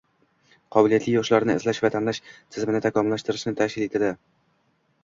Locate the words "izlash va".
1.61-1.91